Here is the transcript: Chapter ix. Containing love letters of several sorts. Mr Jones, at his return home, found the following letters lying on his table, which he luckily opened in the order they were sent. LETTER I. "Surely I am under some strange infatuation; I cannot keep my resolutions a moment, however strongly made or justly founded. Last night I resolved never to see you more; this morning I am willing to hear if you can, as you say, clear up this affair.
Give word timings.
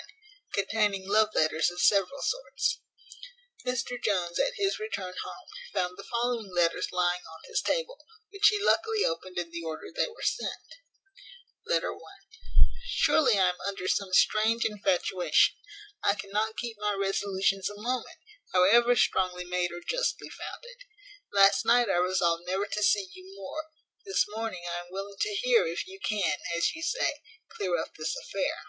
Chapter 0.00 0.16
ix. 0.16 0.54
Containing 0.70 1.06
love 1.10 1.28
letters 1.34 1.70
of 1.70 1.82
several 1.82 2.22
sorts. 2.22 2.80
Mr 3.66 4.02
Jones, 4.02 4.38
at 4.38 4.54
his 4.56 4.78
return 4.78 5.12
home, 5.22 5.46
found 5.74 5.98
the 5.98 6.04
following 6.10 6.50
letters 6.54 6.88
lying 6.90 7.20
on 7.30 7.40
his 7.44 7.60
table, 7.60 7.98
which 8.30 8.48
he 8.48 8.58
luckily 8.58 9.04
opened 9.04 9.36
in 9.36 9.50
the 9.50 9.62
order 9.62 9.88
they 9.94 10.08
were 10.08 10.22
sent. 10.22 10.76
LETTER 11.66 11.92
I. 11.94 12.16
"Surely 12.86 13.38
I 13.38 13.50
am 13.50 13.60
under 13.66 13.86
some 13.86 14.14
strange 14.14 14.64
infatuation; 14.64 15.56
I 16.02 16.14
cannot 16.14 16.56
keep 16.56 16.78
my 16.78 16.94
resolutions 16.94 17.68
a 17.68 17.74
moment, 17.76 18.20
however 18.54 18.96
strongly 18.96 19.44
made 19.44 19.70
or 19.70 19.82
justly 19.86 20.30
founded. 20.30 20.78
Last 21.30 21.66
night 21.66 21.90
I 21.90 21.96
resolved 21.98 22.46
never 22.46 22.64
to 22.64 22.82
see 22.82 23.06
you 23.12 23.36
more; 23.36 23.64
this 24.06 24.24
morning 24.30 24.62
I 24.66 24.78
am 24.78 24.86
willing 24.90 25.18
to 25.20 25.34
hear 25.34 25.66
if 25.66 25.86
you 25.86 26.00
can, 26.02 26.38
as 26.56 26.74
you 26.74 26.82
say, 26.82 27.20
clear 27.50 27.76
up 27.78 27.94
this 27.98 28.16
affair. 28.16 28.62